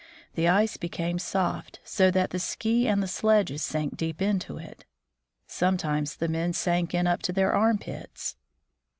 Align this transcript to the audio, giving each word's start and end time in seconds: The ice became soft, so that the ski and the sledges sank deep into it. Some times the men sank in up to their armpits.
The 0.33 0.47
ice 0.47 0.77
became 0.77 1.19
soft, 1.19 1.79
so 1.83 2.09
that 2.09 2.31
the 2.31 2.39
ski 2.39 2.87
and 2.87 3.03
the 3.03 3.07
sledges 3.07 3.61
sank 3.61 3.95
deep 3.97 4.19
into 4.19 4.57
it. 4.57 4.83
Some 5.45 5.77
times 5.77 6.15
the 6.15 6.27
men 6.27 6.53
sank 6.53 6.95
in 6.95 7.05
up 7.05 7.21
to 7.21 7.31
their 7.31 7.53
armpits. 7.53 8.35